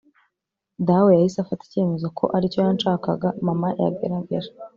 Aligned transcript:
dawe 0.87 1.09
yahise 1.15 1.37
afata 1.41 1.61
icyemezo 1.65 2.07
ko 2.17 2.23
aricyo 2.35 2.59
yanshakaga. 2.65 3.27
mama 3.45 3.69
yagerageje 3.81 4.49